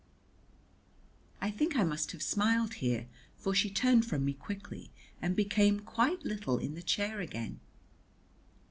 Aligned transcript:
I 1.41 1.51
think 1.51 1.75
I 1.75 1.83
must 1.83 2.11
have 2.11 2.23
smiled 2.23 2.73
here, 2.81 3.07
for 3.37 3.53
she 3.53 3.69
turned 3.69 4.03
from 4.03 4.25
me 4.25 4.33
quickly, 4.33 4.91
and 5.21 5.35
became 5.35 5.79
quite 5.81 6.25
little 6.25 6.57
in 6.57 6.73
the 6.73 6.81
chair 6.81 7.19
again. 7.19 7.59